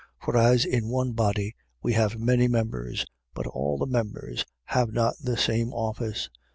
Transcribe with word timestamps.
12:4. 0.23 0.25
For 0.25 0.37
as 0.37 0.65
in 0.65 0.89
one 0.89 1.11
body 1.11 1.53
we 1.83 1.93
have 1.93 2.17
many 2.19 2.47
members, 2.47 3.05
but 3.35 3.45
all 3.45 3.77
the 3.77 3.85
members 3.85 4.43
have 4.65 4.91
not 4.91 5.13
the 5.21 5.37
same 5.37 5.71
office: 5.73 6.27
12:5. 6.39 6.39